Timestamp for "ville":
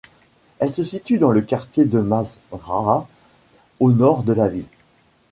4.47-4.65